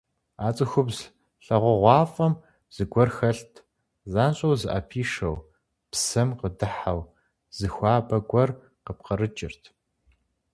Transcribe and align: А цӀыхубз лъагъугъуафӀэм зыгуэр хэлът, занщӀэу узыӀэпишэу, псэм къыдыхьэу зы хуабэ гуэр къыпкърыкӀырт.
А 0.45 0.47
цӀыхубз 0.55 0.97
лъагъугъуафӀэм 1.45 2.33
зыгуэр 2.75 3.09
хэлът, 3.17 3.53
занщӀэу 4.11 4.51
узыӀэпишэу, 4.53 5.37
псэм 5.91 6.29
къыдыхьэу 6.39 7.01
зы 7.57 7.67
хуабэ 7.73 8.17
гуэр 8.29 8.49
къыпкърыкӀырт. 8.85 9.63